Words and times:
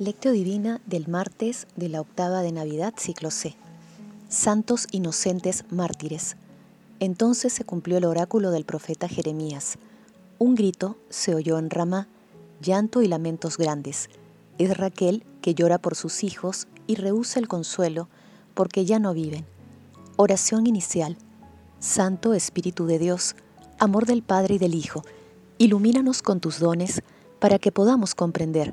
Lectio 0.00 0.32
Divina 0.32 0.80
del 0.86 1.08
martes 1.08 1.66
de 1.76 1.90
la 1.90 2.00
octava 2.00 2.40
de 2.40 2.52
Navidad, 2.52 2.94
ciclo 2.96 3.30
C. 3.30 3.54
Santos 4.30 4.86
inocentes 4.92 5.66
mártires. 5.68 6.38
Entonces 7.00 7.52
se 7.52 7.64
cumplió 7.64 7.98
el 7.98 8.06
oráculo 8.06 8.50
del 8.50 8.64
profeta 8.64 9.08
Jeremías. 9.08 9.76
Un 10.38 10.54
grito 10.54 10.96
se 11.10 11.34
oyó 11.34 11.58
en 11.58 11.68
Ramá, 11.68 12.08
llanto 12.62 13.02
y 13.02 13.08
lamentos 13.08 13.58
grandes. 13.58 14.08
Es 14.56 14.74
Raquel 14.74 15.22
que 15.42 15.54
llora 15.54 15.76
por 15.76 15.94
sus 15.94 16.24
hijos 16.24 16.66
y 16.86 16.94
rehúsa 16.94 17.38
el 17.38 17.46
consuelo 17.46 18.08
porque 18.54 18.86
ya 18.86 18.98
no 19.00 19.12
viven. 19.12 19.44
Oración 20.16 20.66
inicial. 20.66 21.18
Santo 21.78 22.32
Espíritu 22.32 22.86
de 22.86 22.98
Dios, 22.98 23.36
amor 23.78 24.06
del 24.06 24.22
Padre 24.22 24.54
y 24.54 24.58
del 24.58 24.74
Hijo, 24.74 25.04
ilumínanos 25.58 26.22
con 26.22 26.40
tus 26.40 26.58
dones 26.58 27.02
para 27.38 27.58
que 27.58 27.70
podamos 27.70 28.14
comprender 28.14 28.72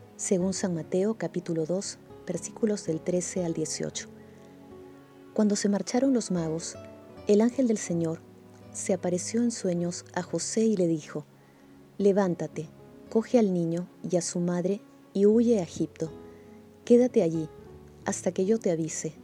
según 0.21 0.53
San 0.53 0.75
Mateo 0.75 1.15
capítulo 1.15 1.65
2, 1.65 1.97
versículos 2.27 2.85
del 2.85 3.01
13 3.01 3.43
al 3.43 3.55
18. 3.55 4.07
Cuando 5.33 5.55
se 5.55 5.67
marcharon 5.67 6.13
los 6.13 6.29
magos, 6.29 6.75
el 7.27 7.41
ángel 7.41 7.67
del 7.67 7.79
Señor 7.79 8.21
se 8.71 8.93
apareció 8.93 9.41
en 9.41 9.49
sueños 9.49 10.05
a 10.13 10.21
José 10.21 10.61
y 10.61 10.77
le 10.77 10.87
dijo, 10.87 11.25
Levántate, 11.97 12.69
coge 13.09 13.39
al 13.39 13.51
niño 13.51 13.89
y 14.07 14.15
a 14.17 14.21
su 14.21 14.39
madre 14.39 14.81
y 15.11 15.25
huye 15.25 15.57
a 15.57 15.63
Egipto. 15.63 16.11
Quédate 16.85 17.23
allí 17.23 17.49
hasta 18.05 18.31
que 18.31 18.45
yo 18.45 18.59
te 18.59 18.69
avise. 18.69 19.15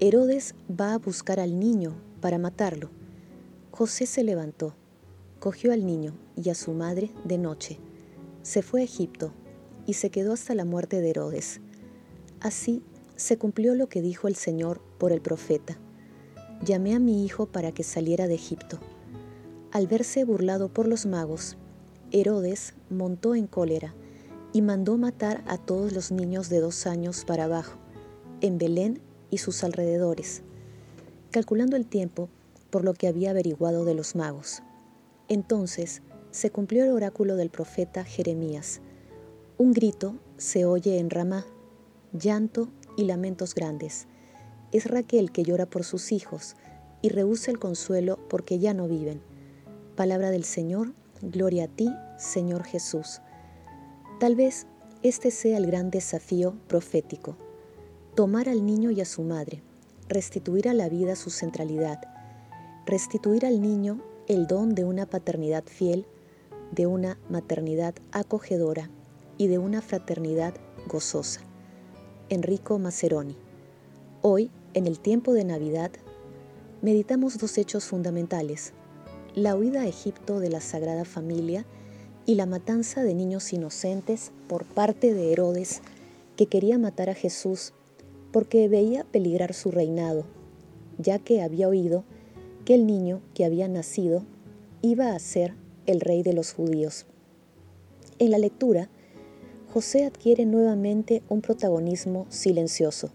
Herodes 0.00 0.54
va 0.70 0.92
a 0.92 0.98
buscar 0.98 1.40
al 1.40 1.58
niño 1.58 1.94
para 2.20 2.36
matarlo. 2.36 2.90
José 3.70 4.04
se 4.04 4.22
levantó, 4.22 4.74
cogió 5.40 5.72
al 5.72 5.86
niño 5.86 6.12
y 6.36 6.50
a 6.50 6.54
su 6.54 6.72
madre 6.72 7.10
de 7.24 7.38
noche, 7.38 7.78
se 8.42 8.60
fue 8.60 8.82
a 8.82 8.84
Egipto 8.84 9.32
y 9.86 9.94
se 9.94 10.10
quedó 10.10 10.32
hasta 10.32 10.54
la 10.54 10.64
muerte 10.64 11.00
de 11.00 11.10
Herodes. 11.10 11.60
Así 12.40 12.82
se 13.16 13.38
cumplió 13.38 13.74
lo 13.74 13.88
que 13.88 14.02
dijo 14.02 14.28
el 14.28 14.36
Señor 14.36 14.80
por 14.98 15.12
el 15.12 15.20
profeta. 15.20 15.78
Llamé 16.64 16.94
a 16.94 16.98
mi 16.98 17.24
hijo 17.24 17.46
para 17.46 17.72
que 17.72 17.82
saliera 17.82 18.26
de 18.26 18.34
Egipto. 18.34 18.78
Al 19.72 19.86
verse 19.86 20.24
burlado 20.24 20.68
por 20.68 20.86
los 20.88 21.06
magos, 21.06 21.56
Herodes 22.12 22.74
montó 22.88 23.34
en 23.34 23.46
cólera 23.46 23.94
y 24.52 24.62
mandó 24.62 24.96
matar 24.96 25.42
a 25.46 25.58
todos 25.58 25.92
los 25.92 26.10
niños 26.12 26.48
de 26.48 26.60
dos 26.60 26.86
años 26.86 27.24
para 27.24 27.44
abajo, 27.44 27.78
en 28.40 28.58
Belén 28.58 29.00
y 29.30 29.38
sus 29.38 29.64
alrededores, 29.64 30.42
calculando 31.30 31.76
el 31.76 31.86
tiempo 31.86 32.28
por 32.70 32.84
lo 32.84 32.94
que 32.94 33.08
había 33.08 33.30
averiguado 33.30 33.84
de 33.84 33.94
los 33.94 34.14
magos. 34.14 34.62
Entonces 35.28 36.02
se 36.30 36.50
cumplió 36.50 36.84
el 36.84 36.92
oráculo 36.92 37.36
del 37.36 37.50
profeta 37.50 38.04
Jeremías. 38.04 38.80
Un 39.58 39.72
grito 39.72 40.16
se 40.36 40.66
oye 40.66 40.98
en 40.98 41.08
Ramá, 41.08 41.46
llanto 42.12 42.68
y 42.94 43.04
lamentos 43.04 43.54
grandes. 43.54 44.06
Es 44.70 44.84
Raquel 44.84 45.32
que 45.32 45.44
llora 45.44 45.64
por 45.64 45.82
sus 45.82 46.12
hijos 46.12 46.56
y 47.00 47.08
rehúsa 47.08 47.52
el 47.52 47.58
consuelo 47.58 48.18
porque 48.28 48.58
ya 48.58 48.74
no 48.74 48.86
viven. 48.86 49.22
Palabra 49.96 50.30
del 50.30 50.44
Señor, 50.44 50.92
gloria 51.22 51.64
a 51.64 51.68
ti, 51.68 51.88
Señor 52.18 52.64
Jesús. 52.64 53.22
Tal 54.20 54.36
vez 54.36 54.66
este 55.02 55.30
sea 55.30 55.56
el 55.56 55.66
gran 55.66 55.90
desafío 55.90 56.54
profético. 56.68 57.38
Tomar 58.14 58.50
al 58.50 58.66
niño 58.66 58.90
y 58.90 59.00
a 59.00 59.06
su 59.06 59.22
madre, 59.22 59.62
restituir 60.06 60.68
a 60.68 60.74
la 60.74 60.90
vida 60.90 61.16
su 61.16 61.30
centralidad, 61.30 62.02
restituir 62.84 63.46
al 63.46 63.62
niño 63.62 64.02
el 64.28 64.48
don 64.48 64.74
de 64.74 64.84
una 64.84 65.06
paternidad 65.06 65.64
fiel, 65.64 66.04
de 66.72 66.86
una 66.86 67.18
maternidad 67.30 67.94
acogedora 68.12 68.90
y 69.38 69.48
de 69.48 69.58
una 69.58 69.82
fraternidad 69.82 70.54
gozosa. 70.86 71.40
Enrico 72.28 72.78
Maceroni. 72.78 73.36
Hoy, 74.22 74.50
en 74.74 74.86
el 74.86 74.98
tiempo 74.98 75.32
de 75.32 75.44
Navidad, 75.44 75.90
meditamos 76.82 77.38
dos 77.38 77.56
hechos 77.58 77.84
fundamentales, 77.84 78.72
la 79.34 79.54
huida 79.54 79.82
a 79.82 79.86
Egipto 79.86 80.40
de 80.40 80.50
la 80.50 80.60
Sagrada 80.60 81.04
Familia 81.04 81.66
y 82.26 82.34
la 82.34 82.46
matanza 82.46 83.02
de 83.02 83.14
niños 83.14 83.52
inocentes 83.52 84.32
por 84.48 84.64
parte 84.64 85.14
de 85.14 85.32
Herodes, 85.32 85.82
que 86.36 86.46
quería 86.46 86.78
matar 86.78 87.10
a 87.10 87.14
Jesús 87.14 87.72
porque 88.32 88.68
veía 88.68 89.04
peligrar 89.04 89.54
su 89.54 89.70
reinado, 89.70 90.24
ya 90.98 91.18
que 91.18 91.42
había 91.42 91.68
oído 91.68 92.04
que 92.64 92.74
el 92.74 92.86
niño 92.86 93.22
que 93.34 93.44
había 93.44 93.68
nacido 93.68 94.24
iba 94.82 95.14
a 95.14 95.18
ser 95.18 95.54
el 95.86 96.00
rey 96.00 96.22
de 96.22 96.32
los 96.32 96.52
judíos. 96.52 97.06
En 98.18 98.30
la 98.30 98.38
lectura 98.38 98.90
José 99.72 100.04
adquiere 100.04 100.46
nuevamente 100.46 101.22
un 101.28 101.42
protagonismo 101.42 102.26
silencioso, 102.28 103.10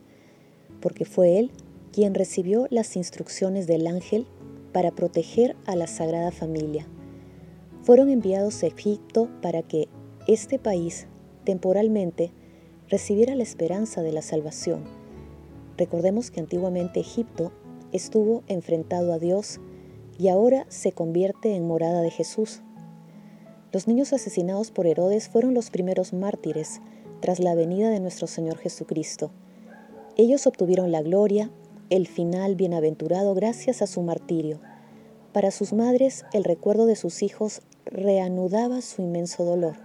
porque 0.79 1.05
fue 1.05 1.39
él 1.39 1.51
quien 1.91 2.13
recibió 2.13 2.67
las 2.69 2.95
instrucciones 2.95 3.67
del 3.67 3.87
ángel 3.87 4.25
para 4.71 4.91
proteger 4.91 5.55
a 5.65 5.75
la 5.75 5.87
Sagrada 5.87 6.31
Familia. 6.31 6.87
Fueron 7.83 8.09
enviados 8.09 8.63
a 8.63 8.67
Egipto 8.67 9.29
para 9.41 9.63
que 9.63 9.89
este 10.27 10.59
país 10.59 11.07
temporalmente 11.43 12.31
recibiera 12.89 13.35
la 13.35 13.43
esperanza 13.43 14.01
de 14.01 14.11
la 14.11 14.21
salvación. 14.21 14.83
Recordemos 15.77 16.29
que 16.29 16.39
antiguamente 16.41 16.99
Egipto 16.99 17.51
estuvo 17.91 18.43
enfrentado 18.47 19.13
a 19.13 19.19
Dios 19.19 19.59
y 20.19 20.27
ahora 20.27 20.65
se 20.69 20.91
convierte 20.91 21.55
en 21.55 21.65
morada 21.65 22.01
de 22.01 22.11
Jesús. 22.11 22.61
Los 23.71 23.87
niños 23.87 24.11
asesinados 24.11 24.69
por 24.69 24.85
Herodes 24.85 25.29
fueron 25.29 25.53
los 25.53 25.69
primeros 25.69 26.11
mártires 26.11 26.81
tras 27.21 27.39
la 27.39 27.55
venida 27.55 27.89
de 27.89 28.01
nuestro 28.01 28.27
Señor 28.27 28.57
Jesucristo. 28.57 29.31
Ellos 30.17 30.45
obtuvieron 30.45 30.91
la 30.91 31.01
gloria, 31.01 31.49
el 31.89 32.05
final 32.07 32.55
bienaventurado 32.55 33.33
gracias 33.33 33.81
a 33.81 33.87
su 33.87 34.01
martirio. 34.01 34.59
Para 35.31 35.51
sus 35.51 35.71
madres, 35.71 36.25
el 36.33 36.43
recuerdo 36.43 36.85
de 36.85 36.97
sus 36.97 37.23
hijos 37.23 37.61
reanudaba 37.85 38.81
su 38.81 39.03
inmenso 39.03 39.45
dolor. 39.45 39.77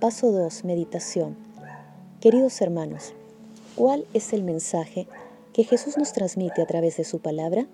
Paso 0.00 0.32
2. 0.32 0.64
Meditación. 0.64 1.36
Queridos 2.18 2.62
hermanos, 2.62 3.12
¿cuál 3.76 4.06
es 4.14 4.32
el 4.32 4.42
mensaje 4.42 5.06
que 5.52 5.64
Jesús 5.64 5.98
nos 5.98 6.14
transmite 6.14 6.62
a 6.62 6.66
través 6.66 6.96
de 6.96 7.04
su 7.04 7.18
palabra? 7.18 7.66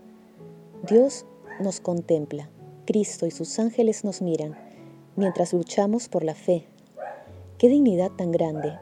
Dios 0.88 1.26
nos 1.60 1.78
contempla, 1.78 2.50
Cristo 2.86 3.24
y 3.24 3.30
sus 3.30 3.60
ángeles 3.60 4.02
nos 4.02 4.20
miran 4.20 4.67
mientras 5.18 5.52
luchamos 5.52 6.08
por 6.08 6.22
la 6.22 6.34
fe. 6.34 6.64
Qué 7.58 7.68
dignidad 7.68 8.12
tan 8.12 8.30
grande, 8.30 8.78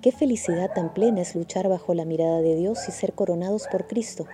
qué 0.00 0.12
felicidad 0.12 0.72
tan 0.74 0.94
plena 0.94 1.20
es 1.20 1.36
luchar 1.36 1.68
bajo 1.68 1.92
la 1.92 2.06
mirada 2.06 2.40
de 2.40 2.56
Dios 2.56 2.88
y 2.88 2.92
ser 2.92 3.12
coronados 3.12 3.68
por 3.70 3.86
Cristo. 3.86 4.26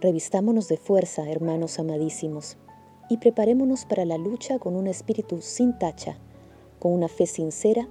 Revistámonos 0.00 0.66
de 0.68 0.78
fuerza, 0.78 1.30
hermanos 1.30 1.78
amadísimos, 1.78 2.56
y 3.10 3.18
preparémonos 3.18 3.84
para 3.84 4.06
la 4.06 4.16
lucha 4.16 4.58
con 4.58 4.74
un 4.74 4.86
espíritu 4.86 5.42
sin 5.42 5.78
tacha, 5.78 6.16
con 6.78 6.92
una 6.92 7.08
fe 7.08 7.26
sincera, 7.26 7.86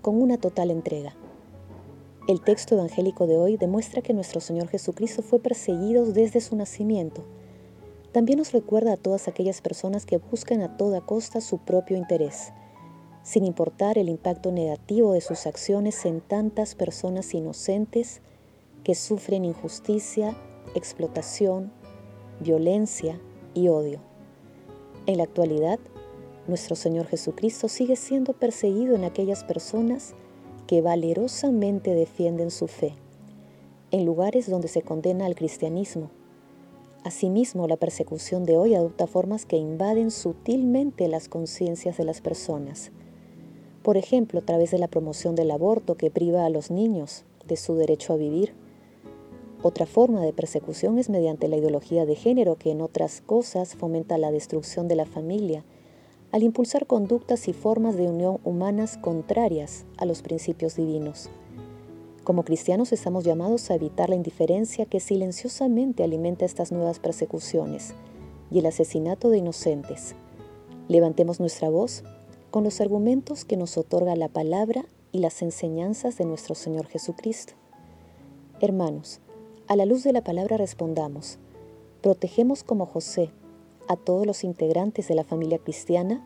con 0.00 0.20
una 0.20 0.38
total 0.38 0.72
entrega. 0.72 1.14
El 2.26 2.42
texto 2.42 2.74
evangélico 2.74 3.28
de 3.28 3.36
hoy 3.36 3.56
demuestra 3.56 4.02
que 4.02 4.12
nuestro 4.12 4.40
Señor 4.40 4.68
Jesucristo 4.68 5.22
fue 5.22 5.38
perseguido 5.38 6.06
desde 6.06 6.40
su 6.40 6.56
nacimiento 6.56 7.24
también 8.12 8.38
nos 8.38 8.52
recuerda 8.52 8.92
a 8.92 8.96
todas 8.98 9.26
aquellas 9.26 9.62
personas 9.62 10.04
que 10.04 10.18
buscan 10.18 10.60
a 10.60 10.76
toda 10.76 11.00
costa 11.00 11.40
su 11.40 11.58
propio 11.58 11.96
interés, 11.96 12.52
sin 13.22 13.44
importar 13.46 13.96
el 13.96 14.10
impacto 14.10 14.52
negativo 14.52 15.14
de 15.14 15.22
sus 15.22 15.46
acciones 15.46 16.04
en 16.04 16.20
tantas 16.20 16.74
personas 16.74 17.32
inocentes 17.32 18.20
que 18.84 18.94
sufren 18.94 19.46
injusticia, 19.46 20.36
explotación, 20.74 21.72
violencia 22.40 23.18
y 23.54 23.68
odio. 23.68 24.00
En 25.06 25.16
la 25.16 25.24
actualidad, 25.24 25.78
nuestro 26.46 26.76
Señor 26.76 27.06
Jesucristo 27.06 27.68
sigue 27.68 27.96
siendo 27.96 28.34
perseguido 28.34 28.94
en 28.94 29.04
aquellas 29.04 29.42
personas 29.42 30.14
que 30.66 30.82
valerosamente 30.82 31.94
defienden 31.94 32.50
su 32.50 32.66
fe, 32.66 32.94
en 33.90 34.04
lugares 34.04 34.50
donde 34.50 34.68
se 34.68 34.82
condena 34.82 35.24
al 35.24 35.34
cristianismo 35.34 36.10
Asimismo, 37.04 37.66
la 37.66 37.76
persecución 37.76 38.44
de 38.44 38.56
hoy 38.56 38.74
adopta 38.76 39.08
formas 39.08 39.44
que 39.44 39.56
invaden 39.56 40.12
sutilmente 40.12 41.08
las 41.08 41.28
conciencias 41.28 41.96
de 41.96 42.04
las 42.04 42.20
personas. 42.20 42.92
Por 43.82 43.96
ejemplo, 43.96 44.38
a 44.38 44.42
través 44.42 44.70
de 44.70 44.78
la 44.78 44.86
promoción 44.86 45.34
del 45.34 45.50
aborto 45.50 45.96
que 45.96 46.12
priva 46.12 46.46
a 46.46 46.50
los 46.50 46.70
niños 46.70 47.24
de 47.48 47.56
su 47.56 47.74
derecho 47.74 48.12
a 48.12 48.16
vivir. 48.16 48.54
Otra 49.64 49.86
forma 49.86 50.20
de 50.20 50.32
persecución 50.32 50.98
es 50.98 51.10
mediante 51.10 51.48
la 51.48 51.56
ideología 51.56 52.06
de 52.06 52.14
género, 52.14 52.54
que 52.54 52.70
en 52.70 52.80
otras 52.80 53.20
cosas 53.20 53.74
fomenta 53.74 54.16
la 54.16 54.30
destrucción 54.30 54.86
de 54.86 54.94
la 54.94 55.06
familia, 55.06 55.64
al 56.30 56.44
impulsar 56.44 56.86
conductas 56.86 57.48
y 57.48 57.52
formas 57.52 57.96
de 57.96 58.08
unión 58.08 58.38
humanas 58.44 58.96
contrarias 58.96 59.86
a 59.96 60.06
los 60.06 60.22
principios 60.22 60.76
divinos. 60.76 61.30
Como 62.24 62.44
cristianos 62.44 62.92
estamos 62.92 63.24
llamados 63.24 63.68
a 63.70 63.74
evitar 63.74 64.08
la 64.08 64.14
indiferencia 64.14 64.86
que 64.86 65.00
silenciosamente 65.00 66.04
alimenta 66.04 66.44
estas 66.44 66.70
nuevas 66.70 67.00
persecuciones 67.00 67.94
y 68.48 68.60
el 68.60 68.66
asesinato 68.66 69.28
de 69.28 69.38
inocentes. 69.38 70.14
Levantemos 70.86 71.40
nuestra 71.40 71.68
voz 71.68 72.04
con 72.52 72.62
los 72.62 72.80
argumentos 72.80 73.44
que 73.44 73.56
nos 73.56 73.76
otorga 73.76 74.14
la 74.14 74.28
palabra 74.28 74.84
y 75.10 75.18
las 75.18 75.42
enseñanzas 75.42 76.16
de 76.16 76.24
nuestro 76.24 76.54
Señor 76.54 76.86
Jesucristo. 76.86 77.54
Hermanos, 78.60 79.18
a 79.66 79.74
la 79.74 79.84
luz 79.84 80.04
de 80.04 80.12
la 80.12 80.22
palabra 80.22 80.56
respondamos, 80.56 81.38
protegemos 82.02 82.62
como 82.62 82.86
José 82.86 83.30
a 83.88 83.96
todos 83.96 84.26
los 84.26 84.44
integrantes 84.44 85.08
de 85.08 85.16
la 85.16 85.24
familia 85.24 85.58
cristiana, 85.58 86.24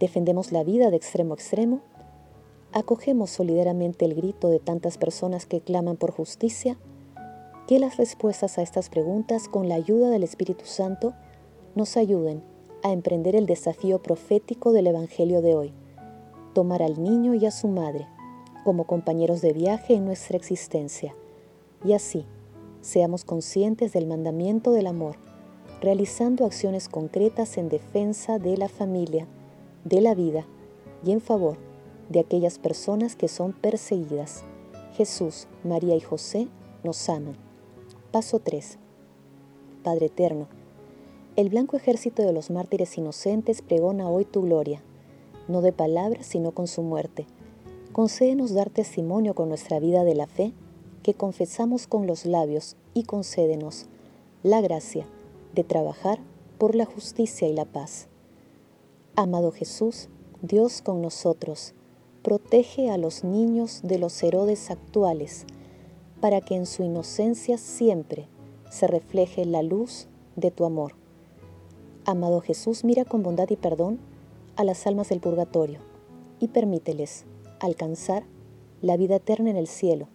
defendemos 0.00 0.52
la 0.52 0.64
vida 0.64 0.90
de 0.90 0.98
extremo 0.98 1.32
a 1.32 1.36
extremo, 1.36 1.80
acogemos 2.72 3.30
solidariamente 3.30 4.04
el 4.04 4.14
grito 4.14 4.48
de 4.48 4.58
tantas 4.58 4.98
personas 4.98 5.46
que 5.46 5.60
claman 5.60 5.96
por 5.96 6.12
justicia, 6.12 6.78
que 7.66 7.78
las 7.78 7.96
respuestas 7.96 8.58
a 8.58 8.62
estas 8.62 8.88
preguntas 8.88 9.48
con 9.48 9.68
la 9.68 9.74
ayuda 9.74 10.10
del 10.10 10.22
Espíritu 10.22 10.64
Santo 10.64 11.14
nos 11.74 11.96
ayuden 11.96 12.42
a 12.82 12.92
emprender 12.92 13.36
el 13.36 13.46
desafío 13.46 14.00
profético 14.02 14.72
del 14.72 14.86
Evangelio 14.86 15.42
de 15.42 15.54
hoy, 15.54 15.72
tomar 16.54 16.82
al 16.82 17.02
niño 17.02 17.34
y 17.34 17.46
a 17.46 17.50
su 17.50 17.68
madre 17.68 18.06
como 18.64 18.84
compañeros 18.84 19.40
de 19.40 19.52
viaje 19.52 19.94
en 19.94 20.04
nuestra 20.04 20.36
existencia, 20.36 21.14
y 21.84 21.92
así 21.92 22.26
seamos 22.80 23.24
conscientes 23.24 23.92
del 23.92 24.06
mandamiento 24.06 24.72
del 24.72 24.86
amor, 24.86 25.16
realizando 25.80 26.44
acciones 26.44 26.88
concretas 26.88 27.56
en 27.56 27.68
defensa 27.68 28.38
de 28.38 28.56
la 28.56 28.68
familia, 28.68 29.26
de 29.84 30.00
la 30.00 30.14
vida 30.14 30.46
y 31.04 31.12
en 31.12 31.20
favor 31.20 31.67
de 32.08 32.20
aquellas 32.20 32.58
personas 32.58 33.16
que 33.16 33.28
son 33.28 33.52
perseguidas. 33.52 34.42
Jesús, 34.94 35.46
María 35.64 35.94
y 35.94 36.00
José 36.00 36.48
nos 36.84 37.08
aman. 37.08 37.36
Paso 38.10 38.38
3. 38.38 38.78
Padre 39.82 40.06
Eterno, 40.06 40.48
el 41.36 41.50
blanco 41.50 41.76
ejército 41.76 42.22
de 42.22 42.32
los 42.32 42.50
mártires 42.50 42.98
inocentes 42.98 43.62
pregona 43.62 44.08
hoy 44.08 44.24
tu 44.24 44.42
gloria, 44.42 44.82
no 45.46 45.60
de 45.60 45.72
palabras, 45.72 46.26
sino 46.26 46.52
con 46.52 46.66
su 46.66 46.82
muerte. 46.82 47.26
Concédenos 47.92 48.54
dar 48.54 48.70
testimonio 48.70 49.34
con 49.34 49.48
nuestra 49.48 49.78
vida 49.78 50.04
de 50.04 50.14
la 50.14 50.26
fe 50.26 50.52
que 51.02 51.14
confesamos 51.14 51.86
con 51.86 52.06
los 52.06 52.26
labios 52.26 52.76
y 52.92 53.04
concédenos 53.04 53.86
la 54.42 54.60
gracia 54.60 55.06
de 55.54 55.64
trabajar 55.64 56.18
por 56.58 56.74
la 56.74 56.84
justicia 56.84 57.48
y 57.48 57.52
la 57.52 57.64
paz. 57.64 58.08
Amado 59.14 59.52
Jesús, 59.52 60.08
Dios 60.42 60.82
con 60.82 61.02
nosotros, 61.02 61.74
protege 62.28 62.90
a 62.90 62.98
los 62.98 63.24
niños 63.24 63.80
de 63.82 63.98
los 63.98 64.22
Herodes 64.22 64.70
actuales, 64.70 65.46
para 66.20 66.42
que 66.42 66.56
en 66.56 66.66
su 66.66 66.82
inocencia 66.82 67.56
siempre 67.56 68.28
se 68.68 68.86
refleje 68.86 69.46
la 69.46 69.62
luz 69.62 70.08
de 70.36 70.50
tu 70.50 70.66
amor. 70.66 70.92
Amado 72.04 72.42
Jesús, 72.42 72.84
mira 72.84 73.06
con 73.06 73.22
bondad 73.22 73.48
y 73.48 73.56
perdón 73.56 73.98
a 74.56 74.64
las 74.64 74.86
almas 74.86 75.08
del 75.08 75.20
purgatorio 75.20 75.78
y 76.38 76.48
permíteles 76.48 77.24
alcanzar 77.60 78.24
la 78.82 78.98
vida 78.98 79.16
eterna 79.16 79.48
en 79.48 79.56
el 79.56 79.66
cielo. 79.66 80.08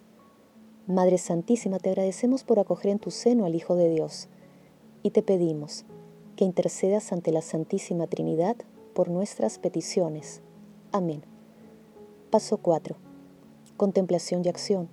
Madre 0.86 1.18
Santísima, 1.18 1.80
te 1.80 1.89
agradecemos 1.89 2.44
por 2.44 2.59
acoger 2.59 2.92
en 2.92 3.00
tu 3.00 3.09
seno 3.09 3.45
al 3.45 3.56
Hijo 3.56 3.75
de 3.75 3.89
Dios 3.89 4.27
y 5.01 5.09
te 5.09 5.24
pedimos 5.24 5.83
que 6.36 6.45
intercedas 6.45 7.12
ante 7.12 7.31
la 7.31 7.42
Santísima 7.42 8.06
Trinidad 8.06 8.56
por 8.94 9.09
nuestras 9.09 9.57
peticiones. 9.57 10.44
Amén. 10.92 11.32
Paso 12.33 12.57
4. 12.57 12.95
Contemplación 13.77 14.41
y 14.44 14.50
acción. 14.50 14.89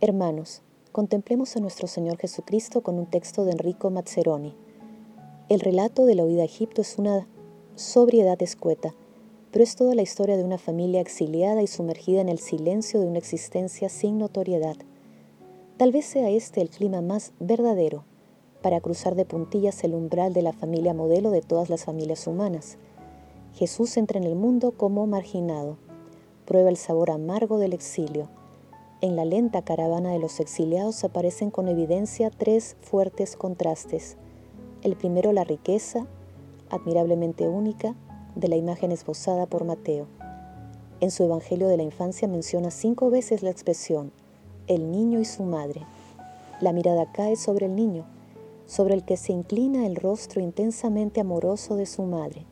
Hermanos, 0.00 0.62
contemplemos 0.90 1.54
a 1.54 1.60
nuestro 1.60 1.86
Señor 1.86 2.18
Jesucristo 2.18 2.80
con 2.80 2.98
un 2.98 3.06
texto 3.06 3.44
de 3.44 3.52
Enrico 3.52 3.88
Mazzeroni. 3.90 4.56
El 5.48 5.60
relato 5.60 6.06
de 6.06 6.16
la 6.16 6.24
huida 6.24 6.42
a 6.42 6.46
Egipto 6.46 6.82
es 6.82 6.98
una 6.98 7.28
sobriedad 7.76 8.42
escueta, 8.42 8.96
pero 9.52 9.62
es 9.62 9.76
toda 9.76 9.94
la 9.94 10.02
historia 10.02 10.36
de 10.36 10.42
una 10.42 10.58
familia 10.58 11.00
exiliada 11.00 11.62
y 11.62 11.68
sumergida 11.68 12.20
en 12.20 12.28
el 12.28 12.40
silencio 12.40 12.98
de 12.98 13.06
una 13.06 13.18
existencia 13.18 13.88
sin 13.88 14.18
notoriedad. 14.18 14.74
Tal 15.76 15.92
vez 15.92 16.04
sea 16.04 16.30
este 16.30 16.62
el 16.62 16.70
clima 16.70 17.00
más 17.00 17.32
verdadero 17.38 18.02
para 18.60 18.80
cruzar 18.80 19.14
de 19.14 19.24
puntillas 19.24 19.84
el 19.84 19.94
umbral 19.94 20.32
de 20.32 20.42
la 20.42 20.52
familia 20.52 20.94
modelo 20.94 21.30
de 21.30 21.42
todas 21.42 21.70
las 21.70 21.84
familias 21.84 22.26
humanas. 22.26 22.76
Jesús 23.54 23.96
entra 23.96 24.18
en 24.18 24.24
el 24.24 24.34
mundo 24.34 24.72
como 24.72 25.06
marginado, 25.06 25.78
prueba 26.50 26.68
el 26.68 26.76
sabor 26.76 27.12
amargo 27.12 27.58
del 27.58 27.72
exilio. 27.72 28.28
En 29.00 29.14
la 29.14 29.24
lenta 29.24 29.62
caravana 29.62 30.10
de 30.10 30.18
los 30.18 30.40
exiliados 30.40 31.04
aparecen 31.04 31.52
con 31.52 31.68
evidencia 31.68 32.28
tres 32.28 32.76
fuertes 32.80 33.36
contrastes 33.36 34.16
el 34.82 34.96
primero 34.96 35.32
la 35.32 35.44
riqueza, 35.44 36.08
admirablemente 36.70 37.46
única, 37.46 37.94
de 38.34 38.48
la 38.48 38.56
imagen 38.56 38.90
esbozada 38.90 39.46
por 39.46 39.64
Mateo. 39.64 40.08
En 40.98 41.12
su 41.12 41.22
Evangelio 41.22 41.68
de 41.68 41.76
la 41.76 41.84
Infancia 41.84 42.26
menciona 42.26 42.72
cinco 42.72 43.10
veces 43.10 43.44
la 43.44 43.50
expresión, 43.50 44.10
el 44.66 44.90
niño 44.90 45.20
y 45.20 45.24
su 45.24 45.44
madre. 45.44 45.86
La 46.60 46.72
mirada 46.72 47.12
cae 47.12 47.36
sobre 47.36 47.66
el 47.66 47.76
niño, 47.76 48.06
sobre 48.66 48.94
el 48.94 49.04
que 49.04 49.16
se 49.16 49.32
inclina 49.32 49.86
el 49.86 49.94
rostro 49.94 50.40
intensamente 50.40 51.20
amoroso 51.20 51.76
de 51.76 51.86
su 51.86 52.02
madre. 52.02 52.44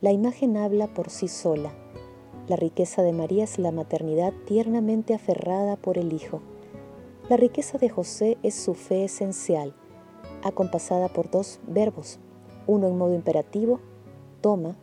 La 0.00 0.12
imagen 0.12 0.56
habla 0.56 0.86
por 0.86 1.10
sí 1.10 1.28
sola. 1.28 1.74
La 2.48 2.56
riqueza 2.56 3.02
de 3.02 3.12
María 3.12 3.44
es 3.44 3.58
la 3.58 3.72
maternidad 3.72 4.32
tiernamente 4.46 5.12
aferrada 5.12 5.76
por 5.76 5.98
el 5.98 6.14
Hijo. 6.14 6.40
La 7.28 7.36
riqueza 7.36 7.76
de 7.76 7.90
José 7.90 8.38
es 8.42 8.54
su 8.54 8.72
fe 8.72 9.04
esencial, 9.04 9.74
acompasada 10.42 11.08
por 11.08 11.30
dos 11.30 11.60
verbos, 11.68 12.18
uno 12.66 12.88
en 12.88 12.96
modo 12.96 13.14
imperativo, 13.14 13.80
toma, 14.40 14.76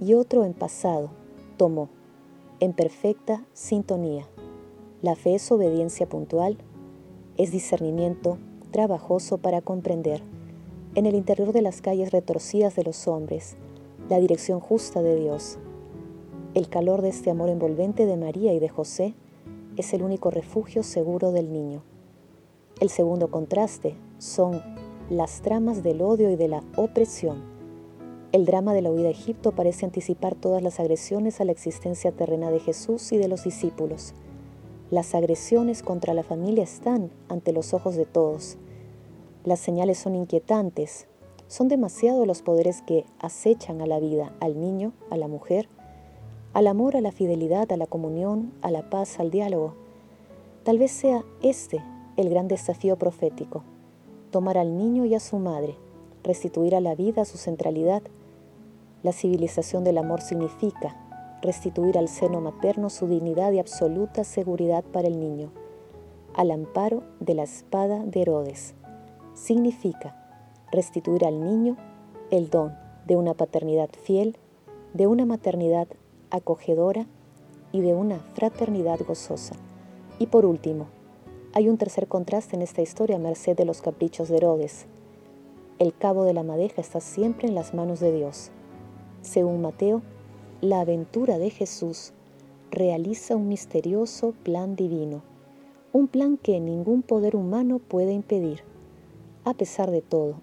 y 0.00 0.12
otro 0.12 0.44
en 0.44 0.52
pasado, 0.52 1.08
tomó, 1.56 1.88
en 2.60 2.74
perfecta 2.74 3.42
sintonía. 3.54 4.28
La 5.00 5.16
fe 5.16 5.36
es 5.36 5.50
obediencia 5.50 6.06
puntual, 6.06 6.58
es 7.38 7.52
discernimiento 7.52 8.36
trabajoso 8.70 9.38
para 9.38 9.62
comprender, 9.62 10.22
en 10.94 11.06
el 11.06 11.14
interior 11.14 11.54
de 11.54 11.62
las 11.62 11.80
calles 11.80 12.12
retorcidas 12.12 12.76
de 12.76 12.84
los 12.84 13.08
hombres, 13.08 13.56
la 14.10 14.18
dirección 14.18 14.60
justa 14.60 15.00
de 15.00 15.16
Dios. 15.16 15.58
El 16.54 16.68
calor 16.68 17.00
de 17.00 17.08
este 17.08 17.30
amor 17.30 17.48
envolvente 17.48 18.04
de 18.04 18.18
María 18.18 18.52
y 18.52 18.58
de 18.58 18.68
José 18.68 19.14
es 19.78 19.94
el 19.94 20.02
único 20.02 20.30
refugio 20.30 20.82
seguro 20.82 21.32
del 21.32 21.50
niño. 21.50 21.82
El 22.78 22.90
segundo 22.90 23.30
contraste 23.30 23.96
son 24.18 24.60
las 25.08 25.40
tramas 25.40 25.82
del 25.82 26.02
odio 26.02 26.30
y 26.30 26.36
de 26.36 26.48
la 26.48 26.62
opresión. 26.76 27.42
El 28.32 28.44
drama 28.44 28.74
de 28.74 28.82
la 28.82 28.90
huida 28.90 29.08
a 29.08 29.12
Egipto 29.12 29.52
parece 29.52 29.86
anticipar 29.86 30.34
todas 30.34 30.62
las 30.62 30.78
agresiones 30.78 31.40
a 31.40 31.46
la 31.46 31.52
existencia 31.52 32.12
terrena 32.12 32.50
de 32.50 32.60
Jesús 32.60 33.12
y 33.12 33.16
de 33.16 33.28
los 33.28 33.44
discípulos. 33.44 34.12
Las 34.90 35.14
agresiones 35.14 35.82
contra 35.82 36.12
la 36.12 36.22
familia 36.22 36.64
están 36.64 37.10
ante 37.30 37.54
los 37.54 37.72
ojos 37.72 37.96
de 37.96 38.04
todos. 38.04 38.58
Las 39.44 39.58
señales 39.58 39.96
son 39.96 40.14
inquietantes. 40.14 41.06
Son 41.46 41.68
demasiados 41.68 42.26
los 42.26 42.42
poderes 42.42 42.82
que 42.82 43.06
acechan 43.20 43.80
a 43.80 43.86
la 43.86 44.00
vida, 44.00 44.34
al 44.40 44.60
niño, 44.60 44.92
a 45.08 45.16
la 45.16 45.28
mujer, 45.28 45.70
al 46.52 46.66
amor, 46.66 46.96
a 46.96 47.00
la 47.00 47.12
fidelidad, 47.12 47.70
a 47.72 47.76
la 47.76 47.86
comunión, 47.86 48.52
a 48.62 48.70
la 48.70 48.88
paz, 48.90 49.18
al 49.20 49.30
diálogo. 49.30 49.74
Tal 50.64 50.78
vez 50.78 50.90
sea 50.90 51.24
este 51.42 51.82
el 52.16 52.28
gran 52.28 52.48
desafío 52.48 52.96
profético 52.96 53.64
tomar 54.32 54.58
al 54.58 54.76
niño 54.76 55.04
y 55.04 55.14
a 55.14 55.20
su 55.20 55.38
madre, 55.38 55.76
restituir 56.24 56.74
a 56.74 56.80
la 56.80 56.96
vida 56.96 57.24
su 57.24 57.38
centralidad. 57.38 58.02
La 59.04 59.12
civilización 59.12 59.84
del 59.84 59.98
amor 59.98 60.22
significa 60.22 60.96
restituir 61.42 61.98
al 61.98 62.08
seno 62.08 62.40
materno 62.40 62.88
su 62.88 63.06
dignidad 63.06 63.52
y 63.52 63.58
absoluta 63.58 64.24
seguridad 64.24 64.82
para 64.84 65.06
el 65.06 65.20
niño, 65.20 65.50
al 66.34 66.50
amparo 66.50 67.02
de 67.20 67.34
la 67.34 67.42
espada 67.42 68.04
de 68.04 68.22
Herodes. 68.22 68.74
Significa 69.34 70.16
restituir 70.72 71.24
al 71.26 71.44
niño 71.44 71.76
el 72.30 72.48
don 72.48 72.74
de 73.06 73.16
una 73.16 73.34
paternidad 73.34 73.90
fiel, 74.02 74.38
de 74.94 75.06
una 75.06 75.26
maternidad 75.26 75.88
acogedora 76.32 77.06
y 77.70 77.80
de 77.80 77.94
una 77.94 78.18
fraternidad 78.34 78.98
gozosa. 79.06 79.54
Y 80.18 80.26
por 80.26 80.44
último, 80.44 80.88
hay 81.52 81.68
un 81.68 81.78
tercer 81.78 82.08
contraste 82.08 82.56
en 82.56 82.62
esta 82.62 82.82
historia 82.82 83.16
a 83.16 83.20
merced 83.20 83.56
de 83.56 83.64
los 83.64 83.80
caprichos 83.80 84.28
de 84.28 84.38
Herodes. 84.38 84.86
El 85.78 85.94
cabo 85.94 86.24
de 86.24 86.32
la 86.32 86.42
madeja 86.42 86.80
está 86.80 87.00
siempre 87.00 87.46
en 87.46 87.54
las 87.54 87.74
manos 87.74 88.00
de 88.00 88.12
Dios. 88.12 88.50
Según 89.20 89.62
Mateo, 89.62 90.02
la 90.60 90.80
aventura 90.80 91.38
de 91.38 91.50
Jesús 91.50 92.12
realiza 92.70 93.36
un 93.36 93.46
misterioso 93.48 94.34
plan 94.42 94.74
divino 94.74 95.22
un 95.92 96.08
plan 96.08 96.38
que 96.38 96.58
ningún 96.58 97.02
poder 97.02 97.36
humano 97.36 97.78
puede 97.78 98.12
impedir. 98.12 98.60
A 99.44 99.52
pesar 99.52 99.90
de 99.90 100.00
todo, 100.00 100.36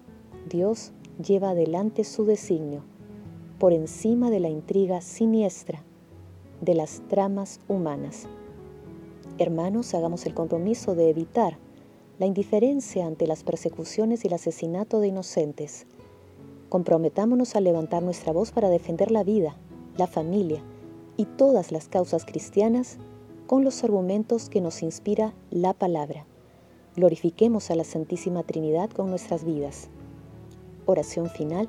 Dios 0.48 0.92
lleva 1.22 1.50
adelante 1.50 2.04
su 2.04 2.24
designio, 2.24 2.84
por 3.60 3.74
encima 3.74 4.30
de 4.30 4.40
la 4.40 4.48
intriga 4.48 5.02
siniestra 5.02 5.84
de 6.62 6.74
las 6.74 7.02
tramas 7.08 7.60
humanas. 7.68 8.26
Hermanos, 9.36 9.92
hagamos 9.92 10.24
el 10.24 10.32
compromiso 10.32 10.94
de 10.94 11.10
evitar 11.10 11.58
la 12.18 12.24
indiferencia 12.24 13.06
ante 13.06 13.26
las 13.26 13.44
persecuciones 13.44 14.24
y 14.24 14.28
el 14.28 14.34
asesinato 14.34 14.98
de 15.00 15.08
inocentes. 15.08 15.86
Comprometámonos 16.70 17.54
a 17.54 17.60
levantar 17.60 18.02
nuestra 18.02 18.32
voz 18.32 18.50
para 18.50 18.70
defender 18.70 19.10
la 19.10 19.24
vida, 19.24 19.58
la 19.98 20.06
familia 20.06 20.62
y 21.18 21.26
todas 21.26 21.70
las 21.70 21.86
causas 21.86 22.24
cristianas 22.24 22.96
con 23.46 23.62
los 23.62 23.84
argumentos 23.84 24.48
que 24.48 24.62
nos 24.62 24.82
inspira 24.82 25.34
la 25.50 25.74
palabra. 25.74 26.24
Glorifiquemos 26.96 27.70
a 27.70 27.74
la 27.74 27.84
Santísima 27.84 28.42
Trinidad 28.42 28.88
con 28.88 29.10
nuestras 29.10 29.44
vidas. 29.44 29.90
Oración 30.86 31.28
final. 31.28 31.68